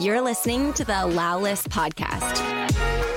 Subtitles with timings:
[0.00, 3.09] You're listening to the Allow podcast.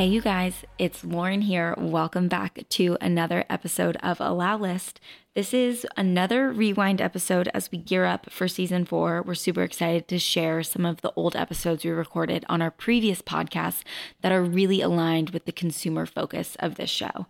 [0.00, 1.74] Hey, you guys, it's Lauren here.
[1.76, 4.98] Welcome back to another episode of Allow List.
[5.34, 9.20] This is another rewind episode as we gear up for season four.
[9.20, 13.20] We're super excited to share some of the old episodes we recorded on our previous
[13.20, 13.82] podcast
[14.22, 17.26] that are really aligned with the consumer focus of this show.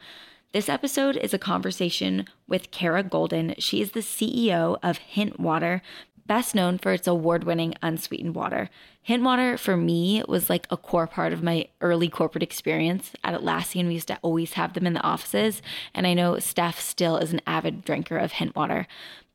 [0.52, 3.54] This episode is a conversation with Kara Goldin.
[3.59, 5.80] She is the CEO of Hint Water,
[6.27, 8.70] best known for its award winning unsweetened water.
[9.02, 13.12] Hint water for me was like a core part of my early corporate experience.
[13.24, 15.62] At Atlassian, we used to always have them in the offices,
[15.95, 18.87] and I know Steph still is an avid drinker of Hint water.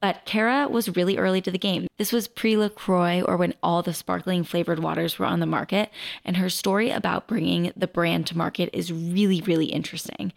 [0.02, 1.88] But Kara was really early to the game.
[1.98, 5.90] This was pre LaCroix or when all the sparkling flavored waters were on the market,
[6.24, 10.32] and her story about bringing the brand to market is really, really interesting.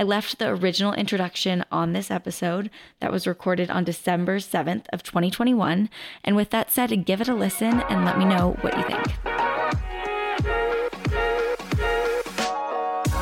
[0.00, 2.70] I left the original introduction on this episode
[3.00, 5.90] that was recorded on December 7th of 2021.
[6.24, 9.04] And with that said, give it a listen and let me know what you think.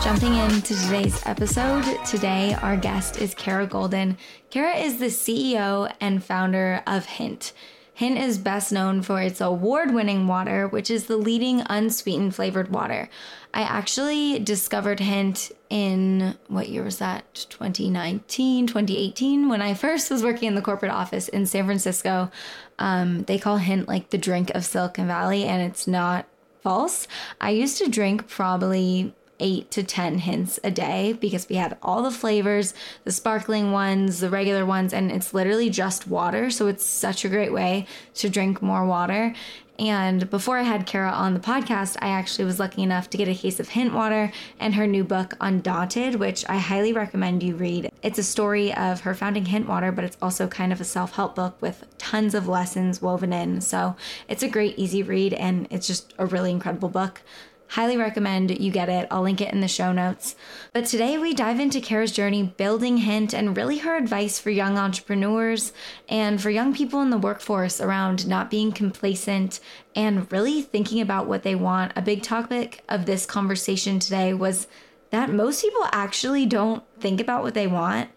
[0.05, 4.17] Jumping into today's episode, today our guest is Kara Goldin.
[4.51, 7.55] Kara is the CEO and founder of Hint.
[7.99, 12.69] Hint is best known for its award winning water, which is the leading unsweetened flavored
[12.69, 13.11] water.
[13.53, 17.25] I actually discovered Hint in what year was that?
[17.51, 22.31] 2019, 2018, when I first was working in the corporate office in San Francisco.
[22.79, 26.27] Um, they call Hint like the drink of Silicon Valley, and it's not
[26.63, 27.09] false.
[27.41, 32.03] I used to drink probably eight to 10 hints a day because we had all
[32.03, 36.50] the flavors, the sparkling ones, the regular ones, and it's literally just water.
[36.50, 39.35] So it's such a great way to drink more water.
[39.79, 43.29] And before I had Kara on the podcast, I actually was lucky enough to get
[43.29, 47.55] a case of Hint Water and her new book, Undaunted, which I highly recommend you
[47.55, 47.92] read.
[48.02, 51.14] It's a story of her founding Hint Water, but it's also kind of a self
[51.14, 53.61] help book with tons of lessons woven in.
[53.61, 53.95] So
[54.29, 57.23] it's a great, easy read, and it's just a really incredible book.
[57.68, 59.06] Highly recommend you get it.
[59.11, 60.34] I'll link it in the show notes.
[60.73, 64.79] But today we dive into Kara's journey building Hint and really her advice for young
[64.79, 65.73] entrepreneurs
[66.08, 69.61] and for young people in the workforce around not being complacent
[69.95, 71.92] and really thinking about what they want.
[71.95, 74.67] A big topic of this conversation today was
[75.11, 78.11] that most people actually don't think about what they want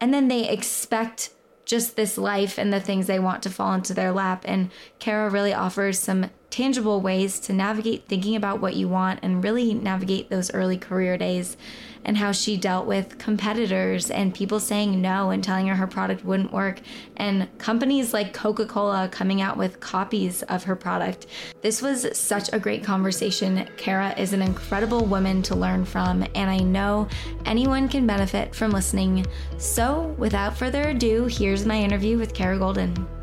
[0.00, 1.30] and then they expect
[1.64, 4.44] just this life and the things they want to fall into their lap.
[4.46, 9.42] And Kara really offers some tangible ways to navigate thinking about what you want and
[9.42, 11.56] really navigate those early career days
[12.04, 16.24] and how she dealt with competitors and people saying no and telling her her product
[16.24, 16.80] wouldn't work
[17.16, 21.26] and companies like Coca-Cola coming out with copies of her product.
[21.60, 23.68] This was such a great conversation.
[23.76, 27.08] Kara is an incredible woman to learn from and I know
[27.46, 29.26] anyone can benefit from listening.
[29.58, 33.13] So, without further ado, here's my interview with Kara Goldin.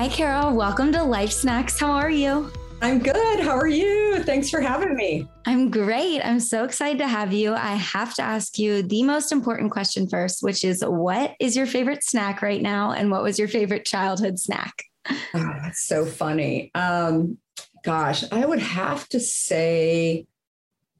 [0.00, 0.50] Hi, Kara.
[0.50, 1.78] Welcome to Life Snacks.
[1.78, 2.50] How are you?
[2.80, 3.40] I'm good.
[3.40, 4.22] How are you?
[4.22, 5.28] Thanks for having me.
[5.44, 6.22] I'm great.
[6.22, 7.52] I'm so excited to have you.
[7.52, 11.66] I have to ask you the most important question first, which is what is your
[11.66, 12.92] favorite snack right now?
[12.92, 14.84] And what was your favorite childhood snack?
[15.10, 16.70] Oh, that's so funny.
[16.74, 17.36] Um,
[17.84, 20.26] gosh, I would have to say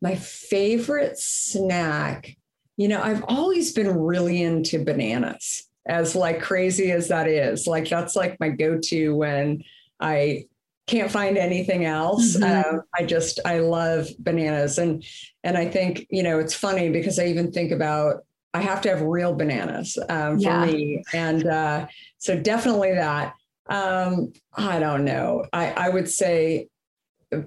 [0.03, 2.37] my favorite snack.
[2.77, 7.67] You know, I've always been really into bananas as like crazy as that is.
[7.67, 9.65] Like that's like my go-to when
[9.99, 10.45] i
[10.87, 12.37] can't find anything else.
[12.37, 12.77] Mm-hmm.
[12.77, 14.79] um, i just i love bananas.
[14.79, 15.05] And
[15.45, 18.25] and i think you know it's funny because i even think about
[18.55, 20.65] i have to have real bananas um, for yeah.
[20.65, 21.03] me.
[21.13, 21.87] And uh,
[22.19, 23.35] so definitely that.
[23.69, 25.45] Um, i don't know.
[25.53, 26.69] I i would say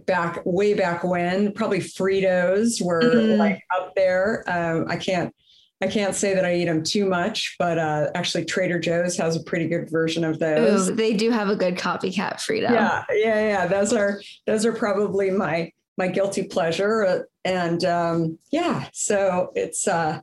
[0.06, 3.40] back way back when probably fritos were mm-hmm.
[3.40, 4.44] like up there.
[4.48, 5.34] Um, i can't
[5.84, 9.36] I can't say that I eat them too much, but uh, actually Trader Joe's has
[9.36, 10.90] a pretty good version of those.
[10.90, 12.72] Ooh, they do have a good copycat Frito.
[12.72, 13.68] Yeah, yeah, yeah.
[13.68, 18.88] Those are those are probably my my guilty pleasure, uh, and um, yeah.
[18.94, 20.22] So it's uh,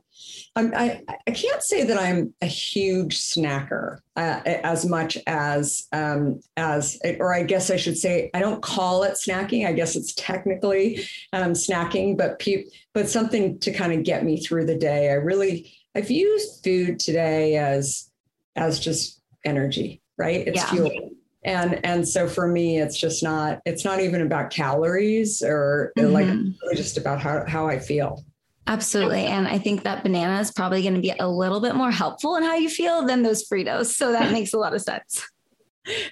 [0.55, 6.41] I'm, I I can't say that I'm a huge snacker uh, as much as um,
[6.57, 9.65] as or I guess I should say I don't call it snacking.
[9.65, 14.43] I guess it's technically um, snacking, but pe- but something to kind of get me
[14.43, 15.09] through the day.
[15.09, 18.09] I really I've used food today as
[18.55, 20.47] as just energy, right?
[20.47, 20.69] It's yeah.
[20.69, 21.11] fuel.
[21.43, 26.13] And and so for me, it's just not it's not even about calories or mm-hmm.
[26.13, 28.23] like just about how how I feel.
[28.67, 29.25] Absolutely.
[29.25, 32.35] And I think that banana is probably going to be a little bit more helpful
[32.35, 33.87] in how you feel than those Fritos.
[33.87, 35.27] So that makes a lot of sense.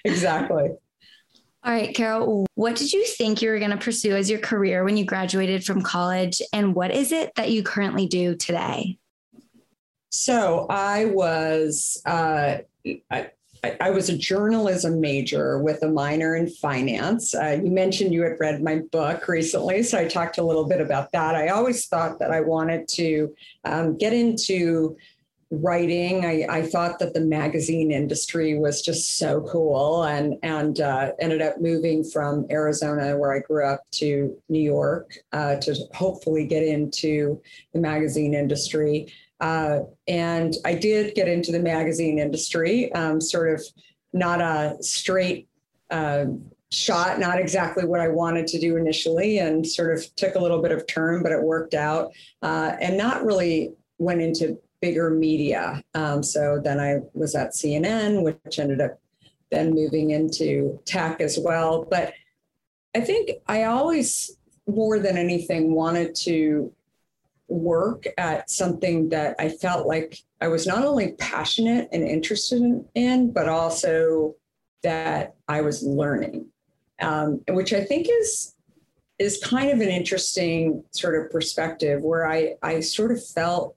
[0.04, 0.70] Exactly.
[1.62, 2.24] All right, Kara,
[2.54, 5.62] what did you think you were going to pursue as your career when you graduated
[5.62, 6.40] from college?
[6.54, 8.98] And what is it that you currently do today?
[10.08, 12.58] So I was, uh,
[13.10, 13.30] I,
[13.62, 17.34] I, was a journalism major with a minor in finance.
[17.34, 20.80] Uh, you mentioned you had read my book recently, so I talked a little bit
[20.80, 21.34] about that.
[21.34, 23.34] I always thought that I wanted to
[23.64, 24.96] um, get into
[25.50, 26.24] writing.
[26.24, 31.42] I, I, thought that the magazine industry was just so cool, and and uh, ended
[31.42, 36.62] up moving from Arizona, where I grew up, to New York uh, to hopefully get
[36.62, 37.40] into
[37.72, 39.12] the magazine industry.
[39.40, 43.64] Uh, and I did get into the magazine industry, um, sort of
[44.12, 45.48] not a straight
[45.90, 46.26] uh,
[46.70, 50.62] shot, not exactly what I wanted to do initially, and sort of took a little
[50.62, 55.82] bit of turn, but it worked out, uh, and not really went into bigger media.
[55.94, 58.98] Um, so then I was at CNN, which ended up
[59.50, 61.84] then moving into tech as well.
[61.88, 62.14] But
[62.94, 64.30] I think I always,
[64.66, 66.72] more than anything, wanted to
[67.50, 73.32] work at something that I felt like I was not only passionate and interested in,
[73.32, 74.36] but also
[74.82, 76.46] that I was learning,
[77.00, 78.54] um, which I think is
[79.18, 83.76] is kind of an interesting sort of perspective where I I sort of felt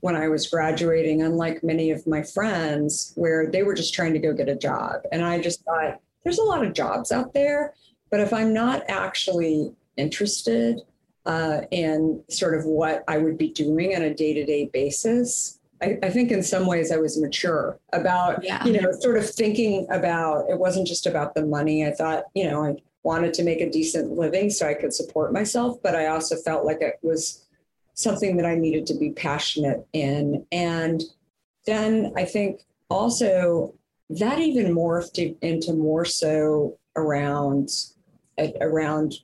[0.00, 4.18] when I was graduating, unlike many of my friends, where they were just trying to
[4.18, 7.74] go get a job, and I just thought there's a lot of jobs out there,
[8.10, 10.80] but if I'm not actually interested
[11.26, 15.58] uh, and sort of what I would be doing on a day to day basis.
[15.82, 18.64] I, I, think in some ways I was mature about, yeah.
[18.64, 21.86] you know, sort of thinking about it wasn't just about the money.
[21.86, 25.32] I thought, you know, I wanted to make a decent living so I could support
[25.32, 27.44] myself, but I also felt like it was
[27.94, 30.46] something that I needed to be passionate in.
[30.52, 31.02] And
[31.66, 32.60] then I think
[32.90, 33.74] also
[34.10, 37.70] that even morphed into more so around
[38.60, 39.14] around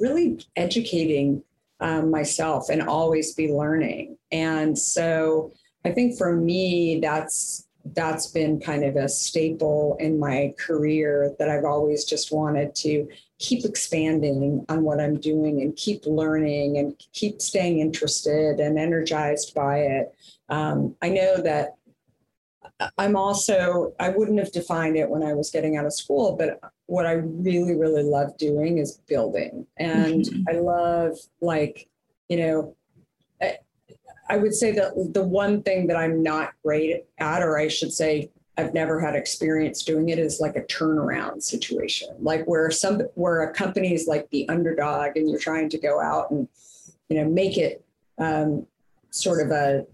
[0.00, 1.42] really educating
[1.80, 4.18] um, myself and always be learning.
[4.30, 5.52] And so
[5.84, 11.48] I think for me, that's that's been kind of a staple in my career that
[11.48, 13.08] I've always just wanted to
[13.38, 19.54] keep expanding on what I'm doing and keep learning and keep staying interested and energized
[19.54, 20.14] by it.
[20.50, 21.76] Um, I know that
[22.98, 26.60] I'm also, I wouldn't have defined it when I was getting out of school, but
[26.90, 29.64] what I really, really love doing is building.
[29.76, 30.42] And mm-hmm.
[30.48, 31.88] I love, like,
[32.28, 32.76] you know,
[33.40, 33.58] I,
[34.28, 37.92] I would say that the one thing that I'm not great at, or I should
[37.92, 43.02] say, I've never had experience doing it is like a turnaround situation, like where some
[43.14, 46.48] where a company is like the underdog and you're trying to go out and
[47.08, 47.84] you know make it
[48.18, 48.66] um,
[49.10, 49.86] sort of a,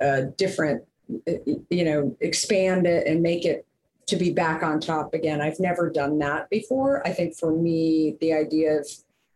[0.00, 0.82] a different
[1.26, 3.64] you know expand it and make it
[4.10, 5.40] to be back on top again.
[5.40, 7.06] I've never done that before.
[7.06, 8.88] I think for me, the idea of,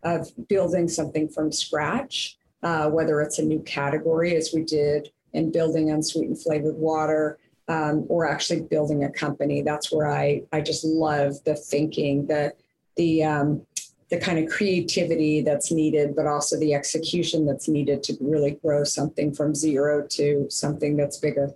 [0.03, 5.51] of building something from scratch, uh, whether it's a new category, as we did in
[5.51, 7.39] building unsweetened flavored water,
[7.69, 12.53] um, or actually building a company, that's where I, I just love the thinking, the,
[12.97, 13.67] the, um,
[14.11, 18.85] the kind of creativity that's needed, but also the execution that's needed to really grow
[18.85, 21.55] something from zero to something that's bigger.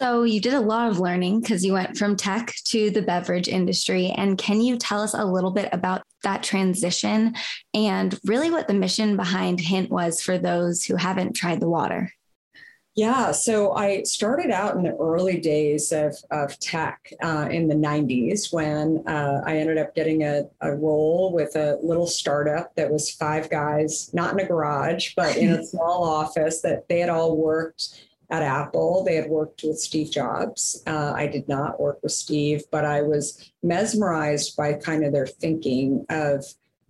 [0.00, 3.48] So, you did a lot of learning because you went from tech to the beverage
[3.48, 4.14] industry.
[4.16, 7.34] And can you tell us a little bit about that transition
[7.74, 12.10] and really what the mission behind Hint was for those who haven't tried the water?
[12.96, 17.74] Yeah, so I started out in the early days of, of tech uh, in the
[17.74, 22.90] 90s when uh, I ended up getting a, a role with a little startup that
[22.90, 27.10] was five guys, not in a garage, but in a small office that they had
[27.10, 29.04] all worked at Apple.
[29.04, 30.82] They had worked with Steve Jobs.
[30.86, 35.26] Uh, I did not work with Steve, but I was mesmerized by kind of their
[35.26, 36.44] thinking of,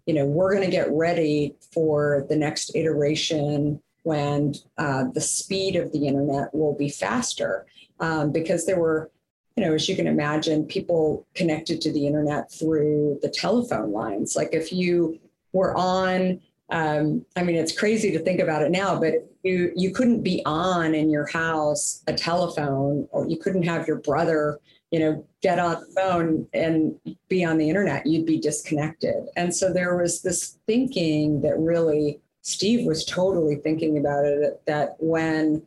[0.06, 5.76] you know, we're going to get ready for the next iteration when uh, the speed
[5.76, 7.66] of the internet will be faster.
[8.00, 9.10] Um, because there were,
[9.56, 14.36] you know, as you can imagine, people connected to the internet through the telephone lines.
[14.36, 15.20] Like if you
[15.52, 19.92] were on um, I mean, it's crazy to think about it now, but you you
[19.92, 24.58] couldn't be on in your house a telephone, or you couldn't have your brother,
[24.90, 26.94] you know, get on the phone and
[27.28, 28.06] be on the internet.
[28.06, 29.26] You'd be disconnected.
[29.36, 34.96] And so there was this thinking that really Steve was totally thinking about it that
[34.98, 35.66] when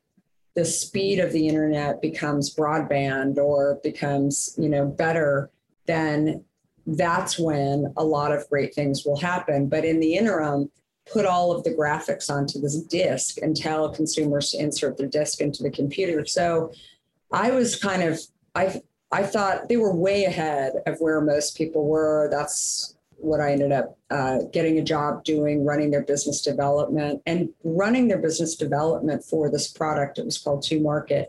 [0.55, 5.49] the speed of the internet becomes broadband or becomes, you know, better,
[5.87, 6.43] then
[6.85, 9.67] that's when a lot of great things will happen.
[9.67, 10.69] But in the interim,
[11.11, 15.41] put all of the graphics onto this disk and tell consumers to insert their disk
[15.41, 16.25] into the computer.
[16.25, 16.71] So
[17.31, 18.19] I was kind of
[18.55, 18.81] I
[19.11, 22.29] I thought they were way ahead of where most people were.
[22.31, 27.49] That's what I ended up uh, getting a job doing, running their business development and
[27.63, 30.17] running their business development for this product.
[30.17, 31.27] It was called 2Market.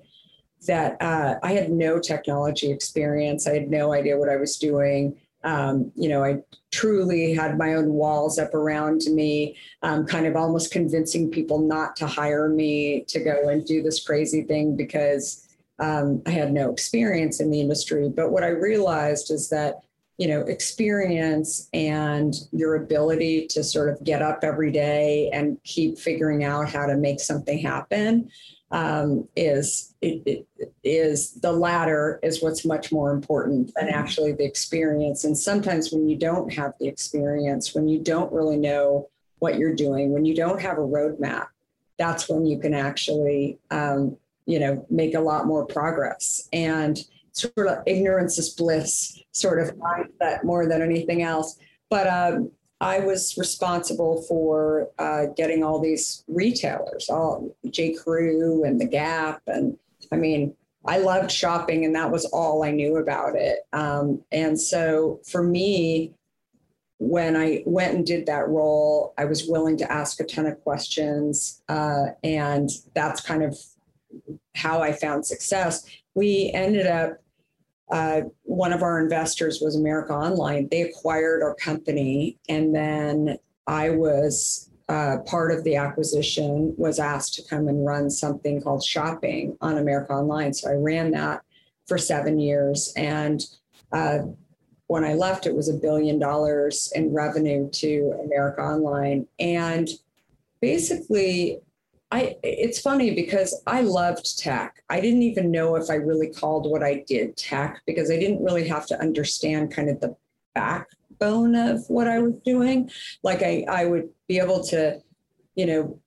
[0.66, 3.46] That uh, I had no technology experience.
[3.46, 5.20] I had no idea what I was doing.
[5.44, 10.36] Um, you know, I truly had my own walls up around me, um, kind of
[10.36, 15.46] almost convincing people not to hire me to go and do this crazy thing because
[15.78, 18.08] um, I had no experience in the industry.
[18.08, 19.80] But what I realized is that,
[20.18, 25.98] you know, experience and your ability to sort of get up every day and keep
[25.98, 28.30] figuring out how to make something happen
[28.74, 33.98] um, is it, it is the latter is what's much more important than mm-hmm.
[33.98, 35.22] actually the experience.
[35.22, 39.76] And sometimes when you don't have the experience, when you don't really know what you're
[39.76, 41.46] doing, when you don't have a roadmap,
[41.98, 46.48] that's when you can actually, um, you know, make a lot more progress.
[46.52, 46.98] And
[47.30, 51.58] sort of ignorance is bliss, sort of mindset more than anything else.
[51.90, 52.50] But um,
[52.80, 57.94] I was responsible for uh, getting all these retailers, all J.
[57.94, 59.78] Crew and the Gap, and
[60.12, 60.54] I mean,
[60.84, 63.60] I loved shopping, and that was all I knew about it.
[63.72, 66.12] Um, and so, for me,
[66.98, 70.62] when I went and did that role, I was willing to ask a ton of
[70.62, 73.58] questions, uh, and that's kind of
[74.54, 75.86] how I found success.
[76.14, 77.18] We ended up
[77.90, 80.68] uh, one of our investors was America Online.
[80.70, 86.74] They acquired our company, and then I was uh, part of the acquisition.
[86.76, 90.52] Was asked to come and run something called shopping on America Online.
[90.54, 91.42] So I ran that
[91.86, 93.44] for seven years, and
[93.92, 94.20] uh,
[94.86, 99.88] when I left, it was a billion dollars in revenue to America Online, and
[100.60, 101.60] basically
[102.14, 104.84] I it's funny because I loved tech.
[104.88, 108.44] I didn't even know if I really called what I did tech because I didn't
[108.44, 110.14] really have to understand kind of the
[110.54, 112.88] backbone of what I was doing.
[113.24, 115.02] Like I I would be able to,
[115.56, 116.00] you know,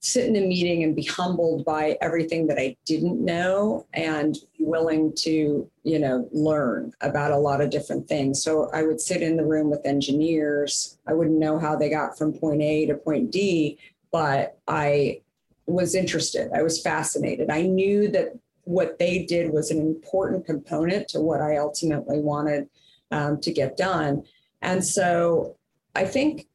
[0.00, 5.14] sit in a meeting and be humbled by everything that I didn't know and willing
[5.20, 8.42] to, you know, learn about a lot of different things.
[8.42, 10.98] So I would sit in the room with engineers.
[11.06, 13.78] I wouldn't know how they got from point A to point D,
[14.14, 15.22] but I
[15.66, 16.52] was interested.
[16.54, 17.50] I was fascinated.
[17.50, 18.28] I knew that
[18.62, 22.68] what they did was an important component to what I ultimately wanted
[23.10, 24.22] um, to get done.
[24.62, 25.56] And so
[25.96, 26.46] I think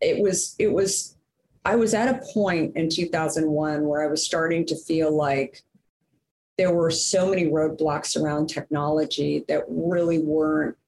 [0.00, 1.18] it was, it was,
[1.66, 5.62] I was at a point in 2001 where I was starting to feel like
[6.56, 10.78] there were so many roadblocks around technology that really weren't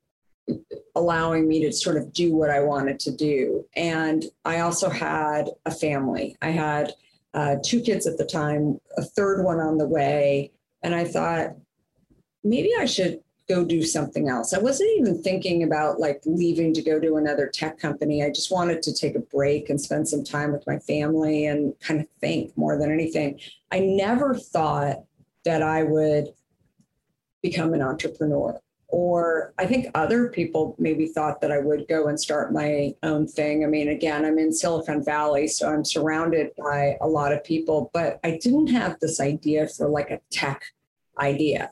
[0.95, 3.67] allowing me to sort of do what I wanted to do.
[3.77, 6.37] And I also had a family.
[6.43, 6.93] I had
[7.35, 10.53] uh, two kids at the time, a third one on the way.
[10.83, 11.55] And I thought,
[12.45, 14.53] maybe I should go do something else.
[14.53, 18.23] I wasn't even thinking about like leaving to go to another tech company.
[18.23, 21.75] I just wanted to take a break and spend some time with my family and
[21.81, 23.41] kind of think more than anything.
[23.71, 25.05] I never thought
[25.45, 26.29] that I would
[27.43, 28.61] become an entrepreneur
[28.93, 33.27] or I think other people maybe thought that I would go and start my own
[33.27, 33.65] thing.
[33.65, 37.91] I mean, again, I'm in Silicon Valley, so I'm surrounded by a lot of people,
[37.95, 40.63] but I didn't have this idea for like a tech
[41.19, 41.71] idea.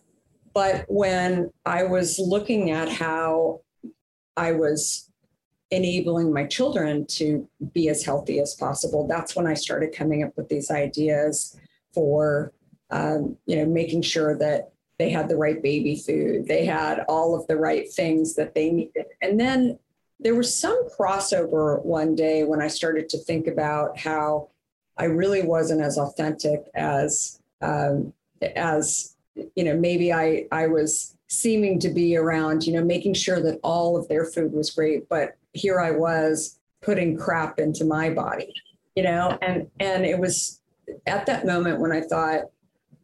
[0.54, 3.60] But when I was looking at how
[4.38, 5.10] I was
[5.70, 10.34] enabling my children to be as healthy as possible, that's when I started coming up
[10.38, 11.54] with these ideas
[11.92, 12.54] for,
[12.90, 17.34] um, you know, making sure that they had the right baby food, they had all
[17.34, 19.06] of the right things that they needed.
[19.22, 19.78] And then
[20.20, 24.50] there was some crossover one day when I started to think about how
[24.98, 28.12] I really wasn't as authentic as um,
[28.56, 29.16] as
[29.56, 33.60] you know maybe I I was seeming to be around you know making sure that
[33.62, 38.52] all of their food was great, but here I was putting crap into my body,
[38.94, 40.60] you know, and and it was
[41.06, 42.50] at that moment when I thought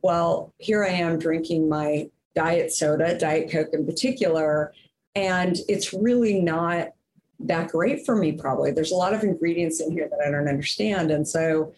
[0.07, 4.73] well, here I am drinking my diet soda, Diet Coke in particular,
[5.17, 6.91] and it's really not
[7.41, 8.71] that great for me, probably.
[8.71, 11.11] There's a lot of ingredients in here that I don't understand.
[11.11, 11.75] And so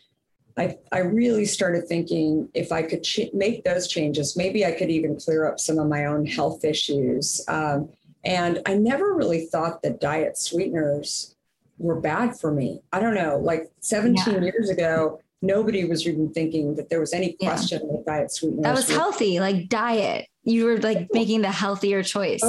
[0.58, 4.90] I, I really started thinking if I could ch- make those changes, maybe I could
[4.90, 7.42] even clear up some of my own health issues.
[7.48, 7.88] Um,
[8.26, 11.34] and I never really thought that diet sweeteners
[11.78, 12.82] were bad for me.
[12.92, 14.40] I don't know, like 17 yeah.
[14.42, 17.92] years ago, nobody was even thinking that there was any question yeah.
[17.92, 18.62] that diet sweeteners.
[18.62, 20.26] That was were, healthy, like diet.
[20.44, 22.42] You were like making the healthier choice.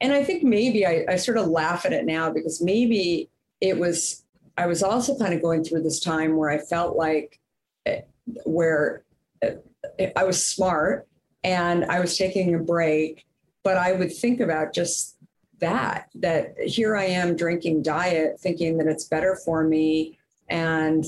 [0.00, 3.28] And I think maybe I, I sort of laugh at it now because maybe
[3.60, 4.24] it was
[4.56, 7.40] I was also kind of going through this time where I felt like
[7.86, 8.02] eh,
[8.44, 9.04] where
[9.42, 9.56] eh,
[10.16, 11.08] I was smart
[11.42, 13.26] and I was taking a break,
[13.62, 15.16] but I would think about just
[15.60, 20.18] that that here I am drinking diet thinking that it's better for me
[20.48, 21.04] and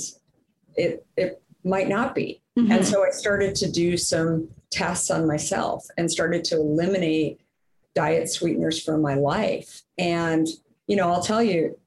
[0.77, 2.41] it it might not be.
[2.59, 2.73] Mm-hmm.
[2.73, 7.41] And so I started to do some tests on myself and started to eliminate
[7.95, 9.83] diet sweeteners from my life.
[9.99, 10.47] And
[10.87, 11.79] you know, I'll tell you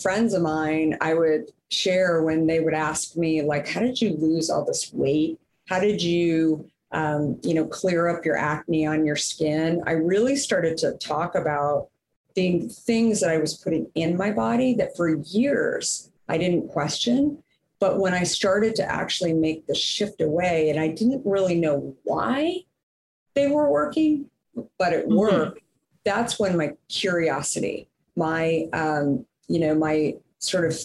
[0.00, 4.16] friends of mine I would share when they would ask me like how did you
[4.16, 5.38] lose all this weight?
[5.68, 9.82] How did you um, you know, clear up your acne on your skin.
[9.86, 11.88] I really started to talk about
[12.34, 17.42] the things that I was putting in my body that for years I didn't question.
[17.80, 21.96] But when I started to actually make the shift away, and I didn't really know
[22.04, 22.64] why
[23.34, 24.30] they were working,
[24.78, 25.16] but it mm-hmm.
[25.16, 25.60] worked,
[26.04, 30.78] that's when my curiosity, my, um, you know, my sort of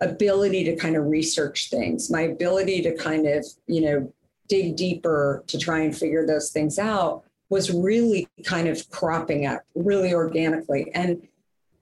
[0.00, 4.12] ability to kind of research things, my ability to kind of, you know,
[4.48, 9.62] dig deeper to try and figure those things out was really kind of cropping up
[9.74, 11.26] really organically and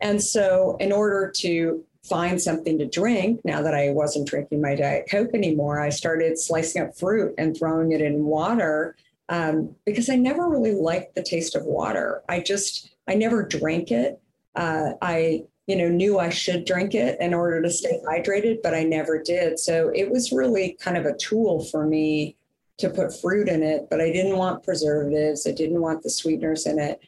[0.01, 4.75] and so in order to find something to drink now that i wasn't drinking my
[4.75, 8.97] diet coke anymore i started slicing up fruit and throwing it in water
[9.29, 13.91] um, because i never really liked the taste of water i just i never drank
[13.91, 14.21] it
[14.55, 18.75] uh, i you know knew i should drink it in order to stay hydrated but
[18.75, 22.37] i never did so it was really kind of a tool for me
[22.79, 25.47] to put fruit in it, but I didn't want preservatives.
[25.47, 27.01] I didn't want the sweeteners in it.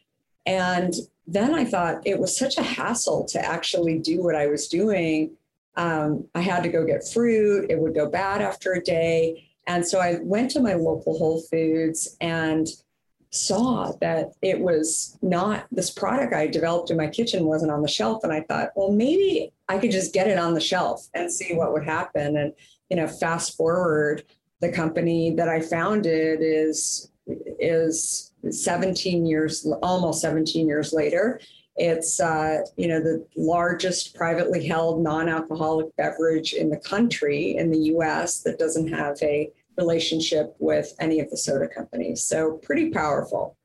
[0.48, 0.94] And
[1.26, 5.36] then I thought it was such a hassle to actually do what I was doing.
[5.76, 9.50] Um, I had to go get fruit, it would go bad after a day.
[9.66, 12.66] And so I went to my local Whole Foods and
[13.30, 17.88] saw that it was not this product I developed in my kitchen wasn't on the
[17.88, 18.24] shelf.
[18.24, 21.54] And I thought, well, maybe I could just get it on the shelf and see
[21.54, 22.38] what would happen.
[22.38, 22.54] And,
[22.88, 24.24] you know, fast forward,
[24.61, 27.11] the company that I founded is
[27.59, 31.40] is 17 years, almost 17 years later.
[31.77, 37.79] It's uh, you know the largest privately held non-alcoholic beverage in the country in the
[37.94, 38.40] U.S.
[38.42, 42.25] that doesn't have a relationship with any of the soda companies.
[42.25, 43.57] So pretty powerful.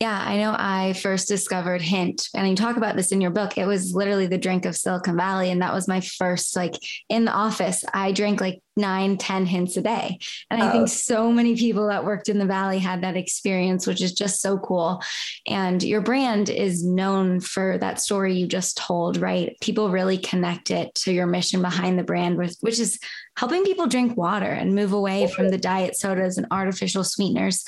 [0.00, 3.56] Yeah, I know I first discovered Hint, and you talk about this in your book.
[3.56, 5.50] It was literally the drink of Silicon Valley.
[5.50, 6.74] And that was my first, like
[7.08, 10.18] in the office, I drank like nine, ten hints a day.
[10.50, 10.86] And I think oh.
[10.86, 14.58] so many people that worked in the Valley had that experience, which is just so
[14.58, 15.02] cool.
[15.46, 19.56] And your brand is known for that story you just told, right?
[19.60, 22.98] People really connect it to your mission behind the brand, which is
[23.36, 27.64] helping people drink water and move away from the diet sodas and artificial sweeteners.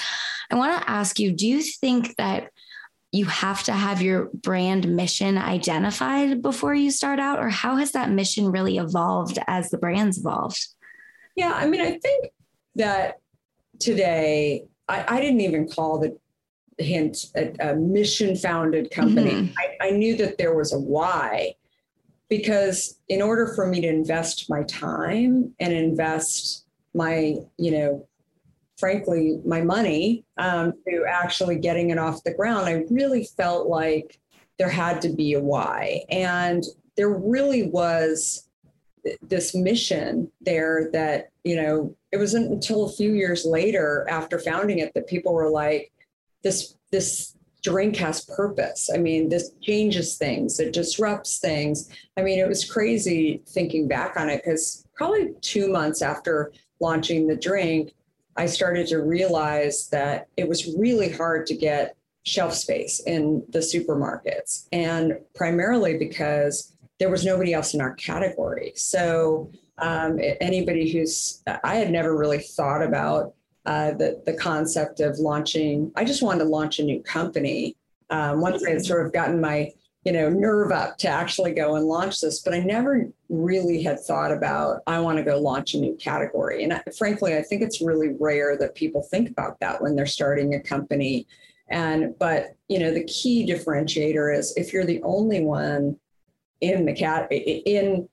[0.51, 2.51] I want to ask you do you think that
[3.13, 7.93] you have to have your brand mission identified before you start out, or how has
[7.93, 10.67] that mission really evolved as the brand's evolved?
[11.37, 12.33] Yeah, I mean, I think
[12.75, 13.21] that
[13.79, 16.17] today, I, I didn't even call the
[16.83, 19.31] hint a, a mission founded company.
[19.31, 19.53] Mm-hmm.
[19.83, 21.55] I, I knew that there was a why
[22.29, 28.09] because in order for me to invest my time and invest my, you know,
[28.79, 34.19] frankly, my money um, to actually getting it off the ground, I really felt like
[34.59, 36.03] there had to be a why.
[36.11, 36.65] And
[36.97, 38.46] there really was
[39.23, 44.79] this mission there that you know it wasn't until a few years later after founding
[44.79, 45.93] it that people were like
[46.43, 48.89] this this drink has purpose.
[48.95, 50.61] I mean this changes things.
[50.61, 51.91] It disrupts things.
[52.17, 57.27] I mean it was crazy thinking back on it because probably two months after launching
[57.27, 57.93] the drink
[58.37, 63.61] i started to realize that it was really hard to get shelf space in the
[63.61, 64.67] supermarkets.
[64.73, 68.73] And primarily because there was nobody else in our category.
[68.75, 73.35] So um, anybody who's, I had never really thought about
[73.67, 77.77] uh, the, the concept of launching, I just wanted to launch a new company.
[78.09, 79.73] Um, once I had sort of gotten my,
[80.05, 83.99] you know, nerve up to actually go and launch this, but I never really had
[83.99, 86.63] thought about, I want to go launch a new category.
[86.63, 90.07] And I, frankly, I think it's really rare that people think about that when they're
[90.07, 91.27] starting a company.
[91.69, 95.99] And, but, you know, the key differentiator is if you're the only one
[96.61, 98.09] in the cat in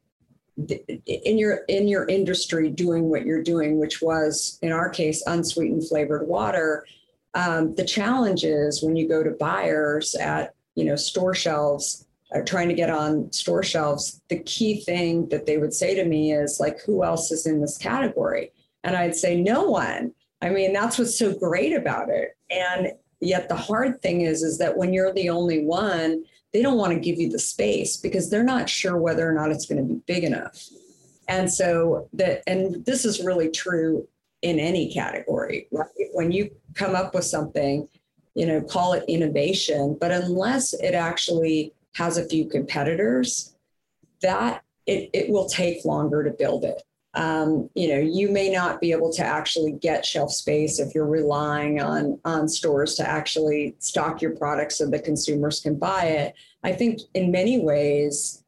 [1.06, 5.88] in your in your industry doing what you're doing which was in our case unsweetened
[5.88, 6.86] flavored water
[7.34, 12.42] um, the challenge is when you go to buyers at you know store shelves uh,
[12.42, 16.34] trying to get on store shelves the key thing that they would say to me
[16.34, 18.52] is like who else is in this category?
[18.84, 20.14] And i'd say no one.
[20.42, 22.36] I mean that's what's so great about it.
[22.50, 26.24] And yet the hard thing is is that when you're the only one
[26.54, 29.52] they don't want to give you the space because they're not sure whether or not
[29.52, 30.70] it's going to be big enough.
[31.28, 34.08] And so that, and this is really true
[34.42, 35.88] in any category, right?
[36.12, 37.88] When you come up with something,
[38.36, 43.56] you know, call it innovation, but unless it actually has a few competitors,
[44.22, 46.84] that it, it will take longer to build it.
[47.16, 51.06] Um, you know, you may not be able to actually get shelf space if you're
[51.06, 56.34] relying on on stores to actually stock your products so that consumers can buy it.
[56.64, 58.44] I think in many ways,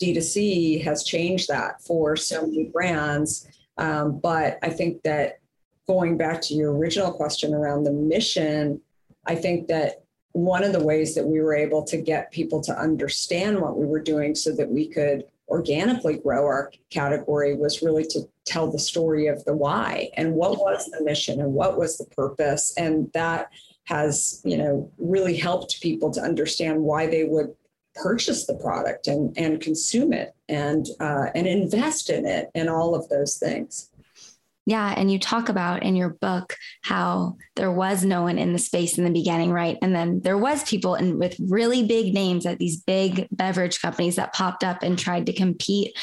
[0.00, 3.48] D2C has changed that for so many brands.
[3.78, 5.40] Um, but I think that
[5.86, 8.80] going back to your original question around the mission,
[9.26, 12.76] I think that one of the ways that we were able to get people to
[12.76, 18.04] understand what we were doing so that we could organically grow our category was really
[18.04, 21.98] to tell the story of the why and what was the mission and what was
[21.98, 22.72] the purpose.
[22.76, 23.50] And that
[23.84, 27.54] has you know really helped people to understand why they would
[27.94, 32.94] purchase the product and and consume it and uh, and invest in it and all
[32.94, 33.90] of those things
[34.66, 34.94] yeah.
[34.96, 38.96] And you talk about in your book how there was no one in the space
[38.96, 39.76] in the beginning, right?
[39.82, 44.16] And then there was people and with really big names at these big beverage companies
[44.16, 45.96] that popped up and tried to compete.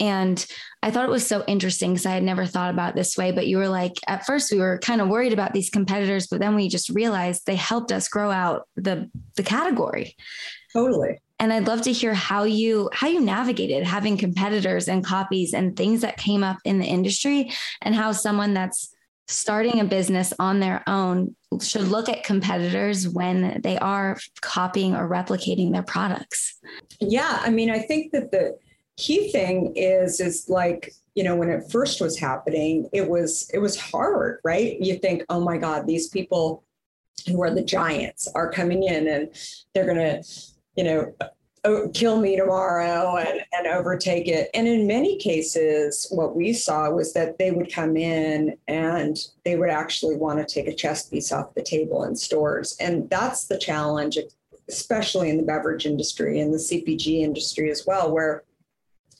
[0.00, 0.44] And
[0.82, 3.32] I thought it was so interesting because I had never thought about this way.
[3.32, 6.40] But you were like, at first we were kind of worried about these competitors, but
[6.40, 10.16] then we just realized they helped us grow out the the category.
[10.72, 15.54] Totally and I'd love to hear how you how you navigated having competitors and copies
[15.54, 17.50] and things that came up in the industry
[17.80, 18.94] and how someone that's
[19.26, 25.08] starting a business on their own should look at competitors when they are copying or
[25.08, 26.58] replicating their products.
[27.00, 28.58] Yeah, I mean I think that the
[28.96, 33.58] key thing is is like you know when it first was happening it was it
[33.58, 36.62] was hard right you think oh my god these people
[37.26, 39.30] who are the giants are coming in and
[39.72, 40.22] they're going to
[40.80, 41.14] you know,
[41.64, 44.48] uh, kill me tomorrow and, and overtake it.
[44.54, 49.56] And in many cases, what we saw was that they would come in and they
[49.56, 52.78] would actually want to take a chess piece off the table in stores.
[52.80, 54.16] And that's the challenge,
[54.70, 58.44] especially in the beverage industry and the CPG industry as well, where,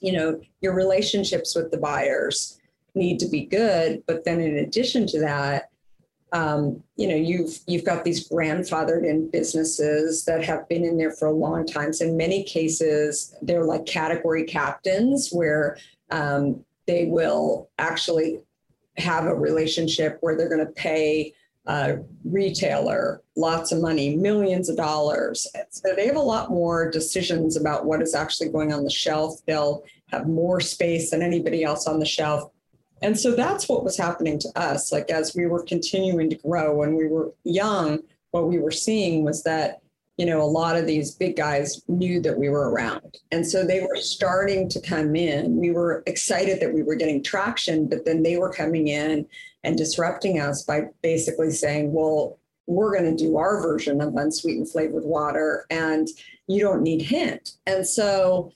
[0.01, 2.59] you know, your relationships with the buyers
[2.95, 4.03] need to be good.
[4.07, 5.70] But then in addition to that,
[6.33, 11.13] um, you know you've you've got these grandfathered in businesses that have been in there
[11.13, 11.93] for a long time.
[11.93, 15.77] So in many cases they're like category captains where
[16.11, 18.41] um, they will actually
[18.97, 21.33] have a relationship where they're going to pay
[21.67, 25.47] a retailer lots of money millions of dollars.
[25.71, 29.41] So they have a lot more decisions about what is actually going on the shelf.
[29.47, 32.51] They'll have more space than anybody else on the shelf
[33.03, 34.93] and so that's what was happening to us.
[34.93, 39.25] Like as we were continuing to grow when we were young, what we were seeing
[39.25, 39.81] was that,
[40.17, 43.19] you know, a lot of these big guys knew that we were around.
[43.33, 45.57] And so they were starting to come in.
[45.57, 49.27] We were excited that we were getting traction, but then they were coming in
[49.65, 54.71] and disrupting us by basically saying, well, we're going to do our version of unsweetened
[54.71, 56.09] flavored water and
[56.47, 57.57] you don't need hint.
[57.67, 58.53] And so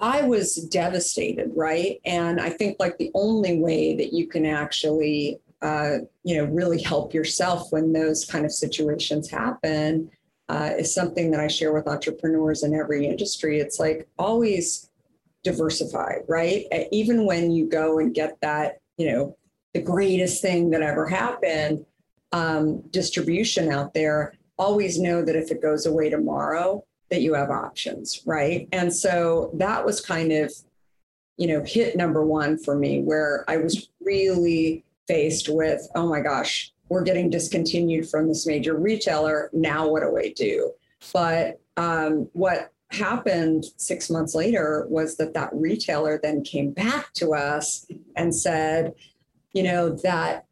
[0.00, 2.00] I was devastated, right?
[2.04, 6.80] And I think like the only way that you can actually, uh, you know, really
[6.80, 10.10] help yourself when those kind of situations happen
[10.48, 13.58] uh, is something that I share with entrepreneurs in every industry.
[13.58, 14.88] It's like always
[15.42, 16.64] diversify, right?
[16.92, 19.36] Even when you go and get that, you know,
[19.74, 21.84] the greatest thing that ever happened,
[22.32, 27.50] um, distribution out there, always know that if it goes away tomorrow, that you have
[27.50, 28.68] options, right?
[28.72, 30.52] And so that was kind of,
[31.36, 36.20] you know, hit number one for me, where I was really faced with, oh my
[36.20, 39.50] gosh, we're getting discontinued from this major retailer.
[39.52, 40.72] Now what do I do?
[41.12, 47.34] But um, what happened six months later was that that retailer then came back to
[47.34, 48.94] us and said,
[49.52, 50.46] you know, that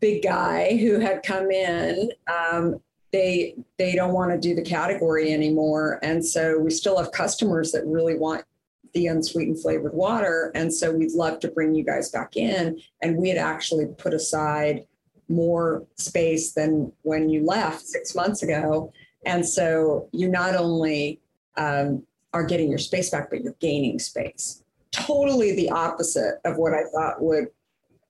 [0.00, 2.80] big guy who had come in um,
[3.14, 6.00] they they don't want to do the category anymore.
[6.02, 8.44] And so we still have customers that really want
[8.92, 10.50] the unsweetened flavored water.
[10.56, 12.80] And so we'd love to bring you guys back in.
[13.02, 14.84] And we had actually put aside
[15.28, 18.92] more space than when you left six months ago.
[19.24, 21.20] And so you not only
[21.56, 24.64] um, are getting your space back but you're gaining space.
[24.90, 27.46] Totally the opposite of what i thought would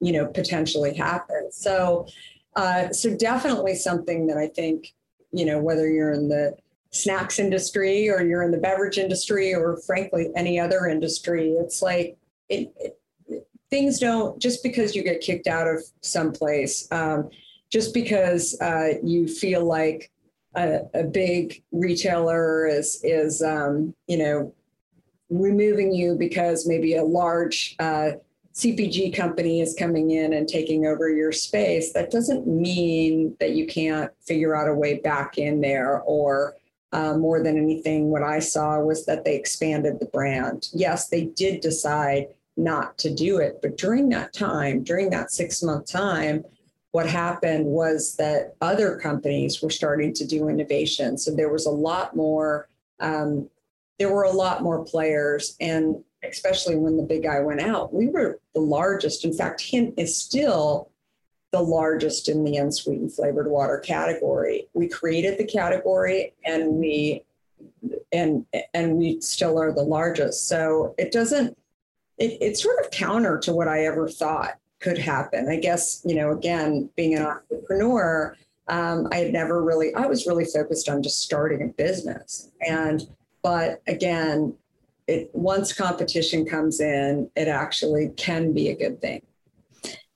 [0.00, 1.50] you know potentially happen.
[1.50, 2.06] So
[2.56, 4.94] uh, so definitely something that I think,
[5.32, 6.56] you know, whether you're in the
[6.90, 12.16] snacks industry or you're in the beverage industry or frankly any other industry, it's like
[12.48, 12.98] it, it,
[13.70, 17.28] things don't just because you get kicked out of someplace, um,
[17.70, 20.12] just because uh, you feel like
[20.54, 24.54] a, a big retailer is is um, you know
[25.30, 28.10] removing you because maybe a large uh,
[28.54, 33.66] CPG company is coming in and taking over your space, that doesn't mean that you
[33.66, 36.54] can't figure out a way back in there or
[36.94, 40.68] uh, more than anything, what I saw was that they expanded the brand.
[40.72, 45.60] Yes, they did decide not to do it, but during that time, during that six
[45.60, 46.44] month time,
[46.92, 51.18] what happened was that other companies were starting to do innovation.
[51.18, 52.68] So there was a lot more,
[53.00, 53.50] um,
[53.98, 55.56] there were a lot more players.
[55.60, 55.96] And
[56.30, 59.24] especially when the big guy went out, we were the largest.
[59.24, 60.90] In fact, Hint is still
[61.52, 64.66] the largest in the unsweetened flavored water category.
[64.74, 67.24] We created the category and we
[68.12, 70.48] and and we still are the largest.
[70.48, 71.56] So it doesn't
[72.18, 75.48] it, it's sort of counter to what I ever thought could happen.
[75.48, 78.37] I guess, you know, again, being an entrepreneur,
[78.68, 82.50] um, I had never really, I was really focused on just starting a business.
[82.66, 83.02] And,
[83.42, 84.54] but again,
[85.06, 89.22] it, once competition comes in, it actually can be a good thing.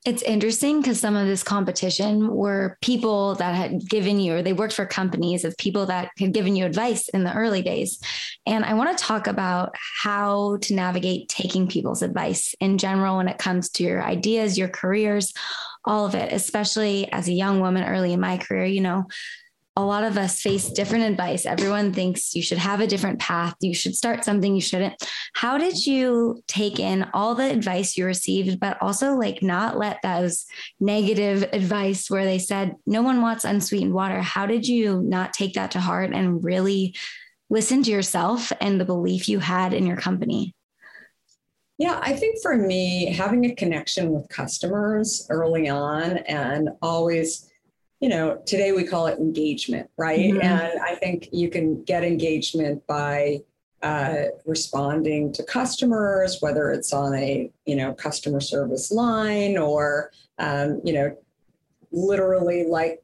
[0.05, 4.53] It's interesting because some of this competition were people that had given you, or they
[4.53, 7.99] worked for companies of people that had given you advice in the early days.
[8.45, 13.27] And I want to talk about how to navigate taking people's advice in general when
[13.27, 15.33] it comes to your ideas, your careers,
[15.83, 18.65] all of it, especially as a young woman early in my career.
[18.65, 19.05] You know,
[19.83, 21.45] a lot of us face different advice.
[21.45, 23.55] Everyone thinks you should have a different path.
[23.61, 25.01] You should start something you shouldn't.
[25.33, 30.01] How did you take in all the advice you received, but also like not let
[30.01, 30.45] those
[30.79, 34.21] negative advice where they said no one wants unsweetened water?
[34.21, 36.95] How did you not take that to heart and really
[37.49, 40.53] listen to yourself and the belief you had in your company?
[41.77, 47.48] Yeah, I think for me, having a connection with customers early on and always
[47.99, 50.19] you know, today we call it engagement, right?
[50.19, 50.41] Mm-hmm.
[50.41, 53.41] And I think you can get engagement by
[53.81, 60.81] uh, responding to customers, whether it's on a you know customer service line or um,
[60.83, 61.15] you know
[61.91, 63.01] literally like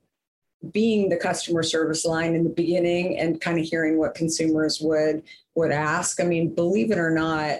[0.71, 5.23] being the customer service line in the beginning and kind of hearing what consumers would
[5.55, 6.19] would ask.
[6.19, 7.59] I mean, believe it or not,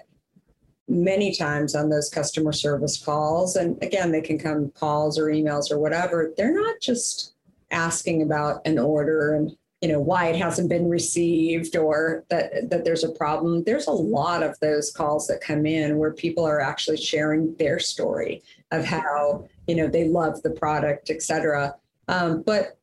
[0.88, 3.56] many times on those customer service calls.
[3.56, 6.32] And again they can come calls or emails or whatever.
[6.38, 7.34] They're not just
[7.72, 12.86] asking about an order and you know why it hasn't been received or that that
[12.86, 13.64] there's a problem.
[13.64, 17.80] There's a lot of those calls that come in where people are actually sharing their
[17.80, 21.76] story of how you know they love the product et cetera.
[22.08, 22.78] Um, but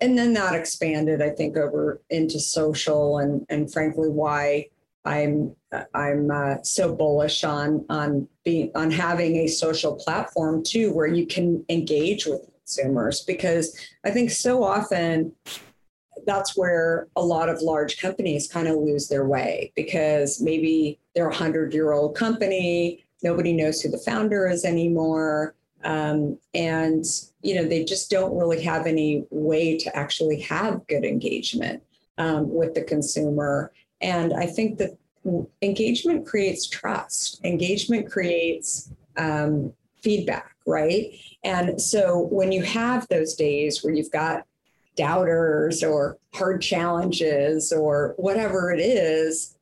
[0.00, 4.66] and then that expanded i think over into social and and frankly why
[5.10, 5.56] I'm
[5.92, 11.26] I'm uh, so bullish on on being on having a social platform too, where you
[11.26, 15.32] can engage with consumers, because I think so often
[16.26, 21.28] that's where a lot of large companies kind of lose their way because maybe they're
[21.28, 27.04] a hundred year old company, nobody knows who the founder is anymore, um, and
[27.42, 31.82] you know they just don't really have any way to actually have good engagement
[32.16, 33.72] um, with the consumer.
[34.00, 34.96] And I think that
[35.62, 41.12] engagement creates trust, engagement creates um, feedback, right?
[41.44, 44.46] And so when you have those days where you've got
[44.96, 49.56] doubters or hard challenges or whatever it is,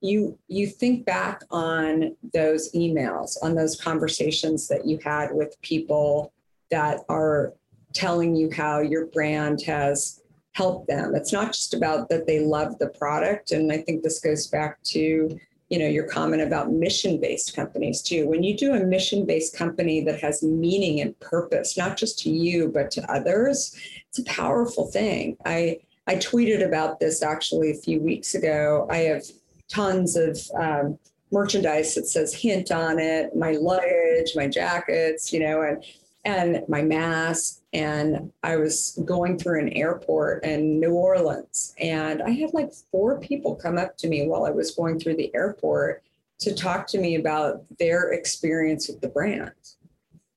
[0.00, 6.32] you you think back on those emails, on those conversations that you had with people
[6.70, 7.52] that are
[7.92, 10.19] telling you how your brand has
[10.52, 11.14] help them.
[11.14, 13.52] It's not just about that they love the product.
[13.52, 18.28] And I think this goes back to, you know, your comment about mission-based companies too.
[18.28, 22.68] When you do a mission-based company that has meaning and purpose, not just to you,
[22.68, 23.76] but to others,
[24.08, 25.36] it's a powerful thing.
[25.44, 28.88] I I tweeted about this actually a few weeks ago.
[28.90, 29.22] I have
[29.68, 30.98] tons of um,
[31.30, 35.84] merchandise that says hint on it, my luggage, my jackets, you know, and
[36.24, 37.60] and my mask.
[37.72, 43.20] And I was going through an airport in New Orleans, and I had like four
[43.20, 46.02] people come up to me while I was going through the airport
[46.40, 49.52] to talk to me about their experience with the brand.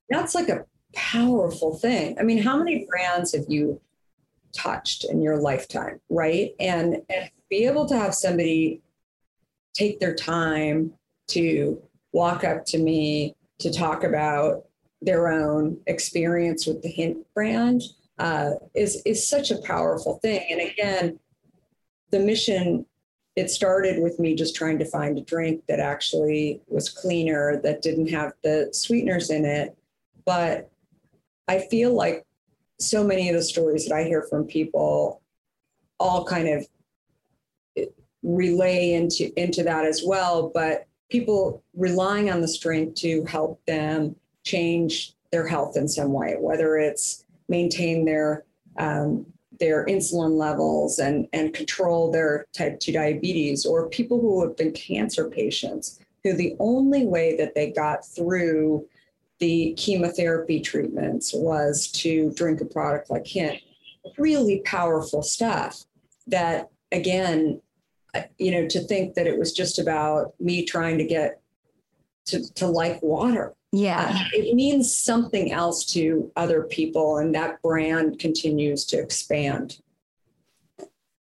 [0.08, 2.16] That's like a powerful thing.
[2.18, 3.80] I mean, how many brands have you
[4.54, 6.52] touched in your lifetime, right?
[6.60, 8.82] And, and be able to have somebody
[9.74, 10.92] take their time
[11.28, 14.64] to walk up to me to talk about
[15.04, 17.82] their own experience with the Hint brand
[18.18, 20.46] uh, is is such a powerful thing.
[20.50, 21.18] And again,
[22.10, 22.86] the mission
[23.36, 27.82] it started with me just trying to find a drink that actually was cleaner, that
[27.82, 29.76] didn't have the sweeteners in it.
[30.24, 30.70] But
[31.48, 32.24] I feel like
[32.78, 35.20] so many of the stories that I hear from people
[35.98, 36.66] all kind of
[38.22, 44.16] relay into into that as well but people relying on the strength to help them
[44.44, 48.44] change their health in some way whether it's maintain their
[48.78, 49.26] um,
[49.60, 54.72] their insulin levels and and control their type 2 diabetes or people who have been
[54.72, 58.86] cancer patients who the only way that they got through
[59.40, 63.60] the chemotherapy treatments was to drink a product like hint
[64.18, 65.84] really powerful stuff
[66.26, 67.60] that again
[68.38, 71.40] you know, to think that it was just about me trying to get
[72.26, 73.54] to, to like water.
[73.74, 74.08] Yeah.
[74.08, 79.80] Uh, it means something else to other people, and that brand continues to expand.